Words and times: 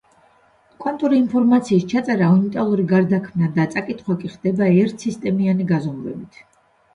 კვანტური 0.83 1.17
ინფორმაციის 1.23 1.85
ჩაწერა, 1.91 2.29
უნიტარული 2.37 2.85
გარდაქმნა 2.93 3.51
და 3.59 3.67
წაკითხვა 3.75 4.17
კი 4.23 4.33
ხდება 4.33 4.71
ერთ 4.79 5.07
სისტემიანი 5.09 5.69
გაზომვებით. 5.75 6.43